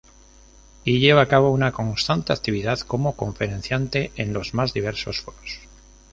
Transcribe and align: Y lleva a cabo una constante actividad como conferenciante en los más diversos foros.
Y 0.83 0.97
lleva 0.97 1.21
a 1.21 1.27
cabo 1.27 1.51
una 1.51 1.71
constante 1.73 2.33
actividad 2.33 2.79
como 2.79 3.15
conferenciante 3.15 4.11
en 4.15 4.33
los 4.33 4.55
más 4.55 4.73
diversos 4.73 5.19
foros. 5.21 5.59